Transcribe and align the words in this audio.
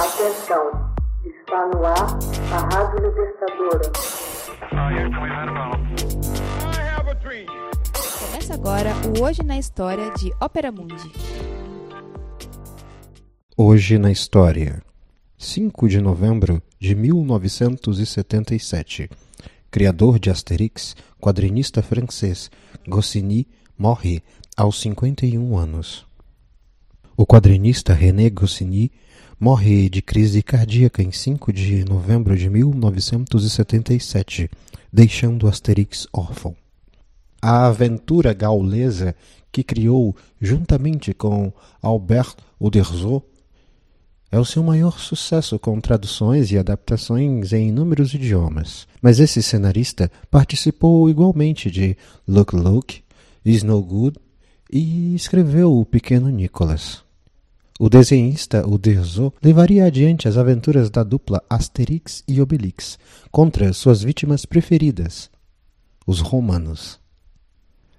Atenção, 0.00 0.64
está 1.26 1.68
no 1.74 1.84
ar 1.84 2.16
a 2.50 2.58
Rádio 2.74 3.06
Libertadora. 3.06 3.92
Começa 8.18 8.54
agora 8.54 8.94
o 9.06 9.20
Hoje 9.22 9.42
na 9.42 9.58
História 9.58 10.10
de 10.14 10.32
Ópera 10.40 10.72
Mundi. 10.72 11.12
Hoje 13.54 13.98
na 13.98 14.10
História, 14.10 14.82
5 15.36 15.86
de 15.86 16.00
novembro 16.00 16.62
de 16.78 16.94
1977. 16.94 19.10
Criador 19.70 20.18
de 20.18 20.30
Asterix, 20.30 20.96
quadrinista 21.20 21.82
francês, 21.82 22.50
Goscinny 22.88 23.46
morre 23.76 24.22
aos 24.56 24.80
51 24.80 25.58
anos. 25.58 26.06
O 27.14 27.26
quadrinista 27.26 27.92
René 27.92 28.30
Goscinny 28.30 28.90
morre 29.40 29.88
de 29.88 30.02
crise 30.02 30.42
cardíaca 30.42 31.02
em 31.02 31.10
5 31.10 31.50
de 31.50 31.82
novembro 31.86 32.36
de 32.36 32.50
1977, 32.50 34.50
deixando 34.92 35.48
Asterix 35.48 36.06
órfão. 36.12 36.54
A 37.40 37.68
aventura 37.68 38.34
gaulesa 38.34 39.16
que 39.50 39.64
criou 39.64 40.14
juntamente 40.38 41.14
com 41.14 41.50
Albert 41.80 42.34
Uderzo 42.60 43.22
é 44.30 44.38
o 44.38 44.44
seu 44.44 44.62
maior 44.62 45.00
sucesso 45.00 45.58
com 45.58 45.80
traduções 45.80 46.52
e 46.52 46.58
adaptações 46.58 47.54
em 47.54 47.68
inúmeros 47.68 48.12
idiomas. 48.12 48.86
Mas 49.00 49.18
esse 49.18 49.42
cenarista 49.42 50.12
participou 50.30 51.08
igualmente 51.08 51.70
de 51.70 51.96
Look 52.28 52.54
Look, 52.54 53.02
Is 53.42 53.62
No 53.62 53.82
Good 53.82 54.18
e 54.70 55.14
escreveu 55.14 55.72
O 55.72 55.86
Pequeno 55.86 56.28
Nicholas. 56.28 57.08
O 57.82 57.88
desenhista 57.88 58.68
Uderzo 58.68 59.32
levaria 59.42 59.86
adiante 59.86 60.28
as 60.28 60.36
aventuras 60.36 60.90
da 60.90 61.02
dupla 61.02 61.42
Asterix 61.48 62.22
e 62.28 62.38
Obelix 62.38 62.98
contra 63.30 63.72
suas 63.72 64.02
vítimas 64.02 64.44
preferidas, 64.44 65.30
os 66.06 66.20
romanos. 66.20 67.00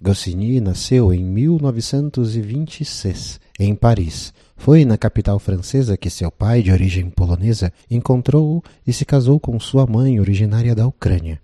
Goscinny 0.00 0.60
nasceu 0.60 1.12
em 1.12 1.24
1926, 1.24 3.40
em 3.58 3.74
Paris. 3.74 4.32
Foi 4.56 4.84
na 4.84 4.96
capital 4.96 5.40
francesa 5.40 5.96
que 5.96 6.08
seu 6.08 6.30
pai, 6.30 6.62
de 6.62 6.70
origem 6.70 7.10
polonesa, 7.10 7.72
encontrou-o 7.90 8.62
e 8.86 8.92
se 8.92 9.04
casou 9.04 9.40
com 9.40 9.58
sua 9.58 9.88
mãe, 9.88 10.20
originária 10.20 10.72
da 10.72 10.86
Ucrânia. 10.86 11.42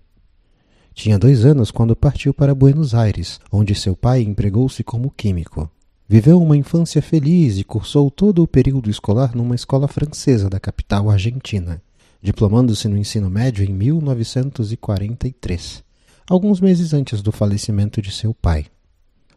Tinha 0.93 1.19
dois 1.19 1.43
anos 1.43 1.69
quando 1.69 1.97
partiu 1.97 2.33
para 2.33 2.55
Buenos 2.55 2.95
Aires, 2.95 3.41
onde 3.51 3.75
seu 3.75 3.93
pai 3.93 4.21
empregou-se 4.21 4.85
como 4.85 5.11
químico. 5.11 5.69
Viveu 6.11 6.41
uma 6.41 6.57
infância 6.57 7.01
feliz 7.01 7.57
e 7.57 7.63
cursou 7.63 8.11
todo 8.11 8.43
o 8.43 8.47
período 8.47 8.89
escolar 8.89 9.33
numa 9.33 9.55
escola 9.55 9.87
francesa 9.87 10.49
da 10.49 10.59
capital 10.59 11.09
argentina, 11.09 11.81
diplomando-se 12.21 12.89
no 12.89 12.97
ensino 12.97 13.29
médio 13.29 13.63
em 13.63 13.71
1943, 13.71 15.81
alguns 16.29 16.59
meses 16.59 16.93
antes 16.93 17.21
do 17.21 17.31
falecimento 17.31 18.01
de 18.01 18.11
seu 18.11 18.33
pai. 18.33 18.65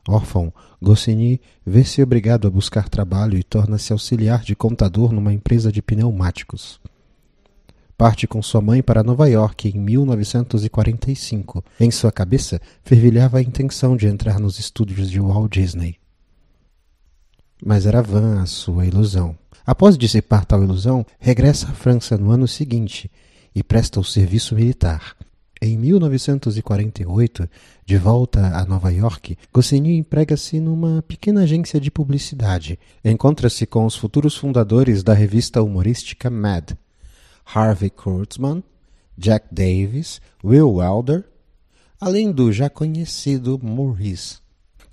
Órfão, 0.08 0.53
Goscinny 0.83 1.41
vê-se 1.64 2.03
obrigado 2.03 2.48
a 2.48 2.50
buscar 2.50 2.88
trabalho 2.88 3.38
e 3.38 3.44
torna-se 3.44 3.92
auxiliar 3.92 4.42
de 4.42 4.56
contador 4.56 5.12
numa 5.12 5.33
empresa 5.33 5.70
de 5.70 5.81
pneumáticos. 5.81 6.81
Parte 7.97 8.27
com 8.27 8.42
sua 8.42 8.61
mãe 8.61 8.83
para 8.83 9.05
Nova 9.05 9.28
York 9.28 9.69
em 9.69 9.78
1945. 9.78 11.64
Em 11.78 11.92
sua 11.92 12.11
cabeça 12.11 12.61
fervilhava 12.83 13.38
a 13.38 13.42
intenção 13.42 13.97
de 13.97 14.09
entrar 14.09 14.41
nos 14.41 14.59
estúdios 14.59 15.09
de 15.09 15.20
Walt 15.20 15.53
Disney 15.53 16.03
mas 17.65 17.87
era 17.87 18.03
vã 18.03 18.43
a 18.43 18.47
sua 18.47 18.84
ilusão. 18.84 19.37
Após 19.67 19.97
dissipar 19.97 20.45
tal 20.45 20.62
ilusão, 20.62 21.07
regressa 21.19 21.69
à 21.69 21.73
França 21.73 22.19
no 22.19 22.31
ano 22.31 22.47
seguinte 22.47 23.11
e 23.55 23.62
presta 23.62 23.98
o 23.98 24.05
serviço 24.05 24.55
militar. 24.55 25.17
Em 25.62 25.79
1948, 25.79 27.48
de 27.87 27.97
volta 27.97 28.49
a 28.49 28.66
Nova 28.66 28.93
York, 28.93 29.38
Goscinny 29.50 29.97
emprega-se 29.97 30.61
numa 30.61 31.03
pequena 31.09 31.44
agência 31.44 31.81
de 31.81 31.91
publicidade. 31.91 32.78
Encontra-se 33.03 33.65
com 33.65 33.87
os 33.87 33.97
futuros 33.97 34.37
fundadores 34.37 35.03
da 35.03 35.15
revista 35.15 35.62
humorística 35.62 36.28
Mad, 36.28 36.72
Harvey 37.47 37.88
Kurtzman, 37.88 38.62
Jack 39.17 39.47
Davis, 39.50 40.21
Will 40.44 40.75
Wilder, 40.75 41.25
além 41.99 42.31
do 42.31 42.53
já 42.53 42.69
conhecido 42.69 43.59
Maurice. 43.62 44.44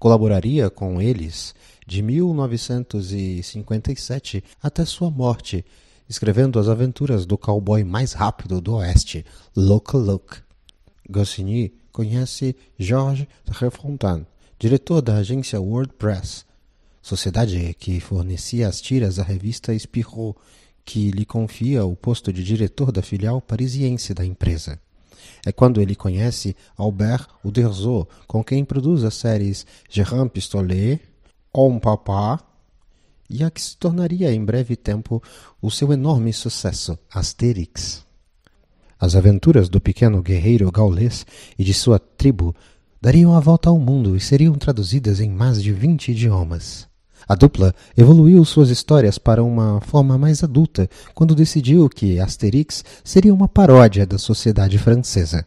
Colaboraria 0.01 0.69
com 0.71 0.99
eles 0.99 1.53
de 1.85 2.01
1957 2.01 4.43
até 4.59 4.83
sua 4.83 5.11
morte, 5.11 5.63
escrevendo 6.09 6.57
as 6.57 6.67
aventuras 6.67 7.23
do 7.23 7.37
cowboy 7.37 7.83
mais 7.83 8.13
rápido 8.13 8.59
do 8.59 8.77
Oeste, 8.77 9.23
Loco 9.55 9.99
Luke. 9.99 10.37
Goscinny 11.07 11.71
conhece 11.91 12.55
Georges 12.79 13.27
Refontaine, 13.47 14.25
diretor 14.57 15.03
da 15.03 15.17
agência 15.17 15.61
WordPress, 15.61 16.45
sociedade 16.99 17.75
que 17.79 17.99
fornecia 17.99 18.67
as 18.67 18.81
tiras 18.81 19.19
à 19.19 19.23
revista 19.23 19.77
Spirou, 19.77 20.35
que 20.83 21.11
lhe 21.11 21.25
confia 21.25 21.85
o 21.85 21.95
posto 21.95 22.33
de 22.33 22.43
diretor 22.43 22.91
da 22.91 23.03
filial 23.03 23.39
parisiense 23.39 24.15
da 24.15 24.25
empresa. 24.25 24.79
É 25.45 25.51
quando 25.51 25.81
ele 25.81 25.95
conhece 25.95 26.55
Albert 26.77 27.27
Uderzo, 27.43 28.07
com 28.27 28.43
quem 28.43 28.63
produz 28.63 29.03
as 29.03 29.15
séries 29.15 29.65
Gérard 29.89 30.29
Pistolet, 30.29 30.99
On 31.53 31.79
Papa, 31.79 32.39
e 33.29 33.43
a 33.43 33.49
que 33.49 33.61
se 33.61 33.77
tornaria 33.77 34.31
em 34.33 34.43
breve 34.43 34.75
tempo 34.75 35.23
o 35.61 35.71
seu 35.71 35.91
enorme 35.93 36.33
sucesso, 36.33 36.99
Asterix. 37.09 38.05
As 38.99 39.15
aventuras 39.15 39.67
do 39.69 39.81
pequeno 39.81 40.21
guerreiro 40.21 40.71
gaulês 40.71 41.25
e 41.57 41.63
de 41.63 41.73
sua 41.73 41.97
tribo 41.97 42.55
dariam 43.01 43.35
a 43.35 43.39
volta 43.39 43.69
ao 43.69 43.79
mundo 43.79 44.15
e 44.15 44.19
seriam 44.19 44.53
traduzidas 44.53 45.19
em 45.19 45.29
mais 45.29 45.63
de 45.63 45.73
vinte 45.73 46.11
idiomas. 46.11 46.90
A 47.27 47.35
dupla 47.35 47.73
evoluiu 47.97 48.43
suas 48.45 48.69
histórias 48.69 49.17
para 49.17 49.43
uma 49.43 49.79
forma 49.81 50.17
mais 50.17 50.43
adulta 50.43 50.89
quando 51.13 51.35
decidiu 51.35 51.87
que 51.89 52.19
Asterix 52.19 52.83
seria 53.03 53.33
uma 53.33 53.47
paródia 53.47 54.05
da 54.05 54.17
sociedade 54.17 54.77
francesa. 54.77 55.45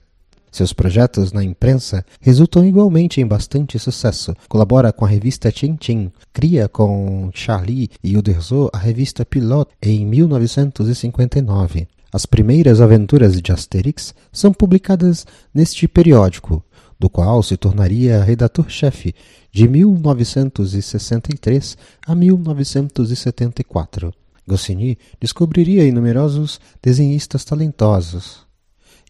Seus 0.54 0.72
projetos 0.72 1.32
na 1.32 1.42
imprensa 1.42 2.06
resultam 2.20 2.64
igualmente 2.64 3.20
em 3.20 3.26
bastante 3.26 3.76
sucesso. 3.76 4.36
Colabora 4.48 4.92
com 4.92 5.04
a 5.04 5.08
revista 5.08 5.50
Tintin, 5.50 6.12
cria 6.32 6.68
com 6.68 7.28
Charlie 7.34 7.90
e 8.04 8.16
Uderzo 8.16 8.70
a 8.72 8.78
revista 8.78 9.24
Pilote 9.24 9.72
em 9.82 10.06
1959. 10.06 11.88
As 12.12 12.24
primeiras 12.24 12.80
aventuras 12.80 13.42
de 13.42 13.50
Asterix 13.50 14.14
são 14.30 14.52
publicadas 14.52 15.26
neste 15.52 15.88
periódico, 15.88 16.62
do 16.98 17.10
qual 17.10 17.42
se 17.42 17.56
tornaria 17.56 18.22
redator-chefe 18.22 19.14
de 19.52 19.68
1963 19.68 21.76
a 22.06 22.14
1974. 22.14 24.14
Goscinny 24.46 24.96
descobriria 25.20 25.90
numerosos 25.92 26.60
desenhistas 26.82 27.44
talentosos, 27.44 28.44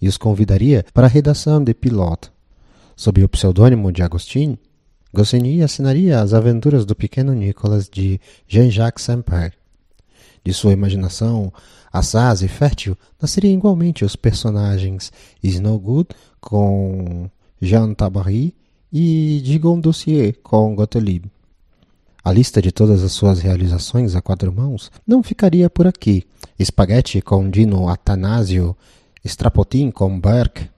e 0.00 0.08
os 0.08 0.16
convidaria 0.16 0.84
para 0.92 1.06
a 1.06 1.10
redação 1.10 1.62
de 1.62 1.74
Pilote. 1.74 2.30
Sob 2.96 3.22
o 3.24 3.28
pseudônimo 3.28 3.90
de 3.90 4.02
Agostinho, 4.02 4.58
Goscinny 5.12 5.62
assinaria 5.62 6.20
as 6.20 6.34
aventuras 6.34 6.84
do 6.84 6.94
pequeno 6.94 7.32
Nicolas 7.32 7.88
de 7.88 8.20
Jean-Jacques 8.46 9.04
Saint-Pierre. 9.04 9.54
De 10.44 10.52
sua 10.52 10.72
imaginação 10.72 11.52
assaz 11.92 12.42
e 12.42 12.48
fértil 12.48 12.96
nasceriam 13.20 13.54
igualmente 13.54 14.04
os 14.04 14.16
personagens 14.16 15.12
Snowgood 15.42 16.08
com 16.40 17.30
Jean 17.64 17.94
Tabary 17.94 18.54
e 18.92 19.40
Digon 19.42 19.80
Dossier 19.80 20.38
com 20.42 20.74
Gottlieb. 20.74 21.30
A 22.22 22.32
lista 22.32 22.62
de 22.62 22.70
todas 22.70 23.02
as 23.02 23.12
suas 23.12 23.40
realizações 23.40 24.14
a 24.14 24.22
quatro 24.22 24.52
mãos 24.52 24.90
não 25.06 25.22
ficaria 25.22 25.68
por 25.68 25.86
aqui. 25.86 26.24
Spaghetti 26.62 27.20
com 27.20 27.50
Dino 27.50 27.88
Atanasio 27.88 28.76
Strapotin 29.24 29.90
com 29.90 30.20
Berg, 30.20 30.70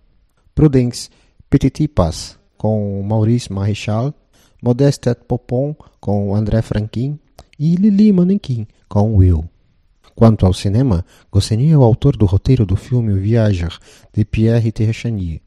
Prudence 0.55 1.11
Petitipas 1.51 2.39
com 2.57 3.03
Maurice 3.03 3.53
Maréchal, 3.53 4.15
Modeste 4.63 5.15
Popon 5.15 5.75
com 6.01 6.35
André 6.35 6.63
Franquin 6.63 7.19
e 7.59 7.75
Lili 7.75 8.13
Manequin 8.13 8.67
com 8.89 9.17
Will. 9.17 9.45
Quanto 10.15 10.47
ao 10.47 10.55
cinema, 10.55 11.05
Goscinny 11.31 11.71
é 11.71 11.77
o 11.77 11.83
autor 11.83 12.17
do 12.17 12.25
roteiro 12.25 12.65
do 12.65 12.75
filme 12.75 13.13
Viager, 13.19 13.77
de 14.15 14.25
Pierre 14.25 14.73
Terchanier. 14.73 15.46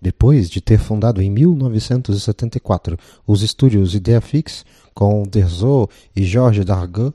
Depois 0.00 0.48
de 0.48 0.60
ter 0.60 0.78
fundado 0.78 1.20
em 1.20 1.28
1974 1.30 2.96
os 3.26 3.42
estúdios 3.42 3.94
Ideafix 3.94 4.64
com 4.94 5.24
Derzo 5.24 5.88
e 6.14 6.24
Georges 6.24 6.64
Dargaud, 6.64 7.14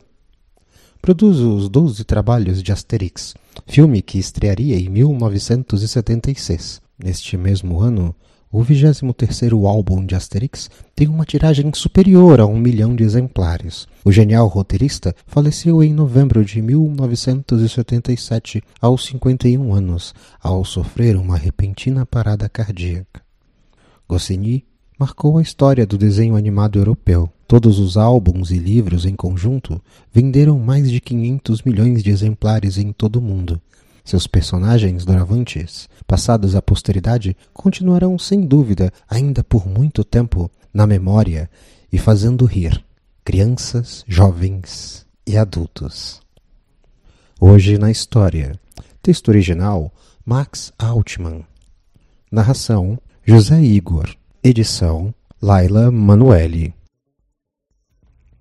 produz 1.01 1.39
os 1.39 1.69
Doze 1.69 2.03
Trabalhos 2.03 2.61
de 2.61 2.71
Asterix, 2.71 3.35
filme 3.65 4.01
que 4.01 4.17
estrearia 4.17 4.77
em 4.77 4.89
1976. 4.89 6.81
Neste 6.97 7.35
mesmo 7.37 7.79
ano, 7.79 8.15
O 8.55 8.63
23º 8.63 9.65
álbum 9.65 10.05
de 10.05 10.13
Asterix 10.13 10.69
tem 10.95 11.07
uma 11.07 11.25
tiragem 11.25 11.71
superior 11.73 12.39
a 12.39 12.45
um 12.45 12.59
milhão 12.59 12.95
de 12.95 13.03
exemplares. 13.03 13.87
O 14.05 14.11
genial 14.11 14.47
roteirista 14.47 15.15
faleceu 15.25 15.83
em 15.83 15.91
novembro 15.91 16.45
de 16.45 16.61
1977, 16.61 18.61
aos 18.79 19.07
51 19.07 19.73
anos, 19.73 20.13
ao 20.39 20.63
sofrer 20.63 21.15
uma 21.15 21.35
repentina 21.35 22.05
parada 22.05 22.47
cardíaca. 22.47 23.23
Goscinny 24.07 24.63
marcou 24.99 25.39
a 25.39 25.41
história 25.41 25.87
do 25.87 25.97
desenho 25.97 26.35
animado 26.35 26.77
europeu. 26.77 27.27
Todos 27.47 27.79
os 27.79 27.97
álbuns 27.97 28.51
e 28.51 28.59
livros 28.59 29.07
em 29.07 29.15
conjunto 29.15 29.81
venderam 30.13 30.59
mais 30.59 30.91
de 30.91 31.01
500 31.01 31.63
milhões 31.63 32.03
de 32.03 32.11
exemplares 32.11 32.77
em 32.77 32.91
todo 32.91 33.15
o 33.15 33.21
mundo. 33.21 33.59
Seus 34.03 34.27
personagens 34.27 35.05
doravantes, 35.05 35.87
passados 36.05 36.55
à 36.55 36.61
posteridade, 36.61 37.37
continuarão 37.53 38.19
sem 38.19 38.41
dúvida, 38.45 38.91
ainda 39.09 39.43
por 39.43 39.65
muito 39.67 40.03
tempo, 40.03 40.51
na 40.73 40.85
memória 40.85 41.49
e 41.91 41.97
fazendo 41.97 42.45
rir 42.45 42.83
crianças, 43.23 44.03
jovens 44.05 45.07
e 45.25 45.37
adultos. 45.37 46.21
Hoje 47.39 47.77
na 47.77 47.89
história. 47.89 48.59
Texto 49.01 49.29
original 49.29 49.93
Max 50.25 50.73
Altman. 50.77 51.45
Narração 52.29 52.99
José 53.23 53.61
Igor. 53.61 54.13
Edição 54.43 55.13
Laila 55.41 55.89
Manuelle. 55.89 56.73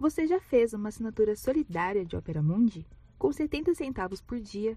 Você 0.01 0.27
já 0.27 0.41
fez 0.41 0.73
uma 0.73 0.89
assinatura 0.89 1.37
solidária 1.37 2.05
de 2.05 2.17
Opera 2.17 2.43
Mundi? 2.43 2.85
Com 3.17 3.33
70 3.33 3.75
centavos 3.75 4.21
por 4.21 4.41
dia, 4.41 4.77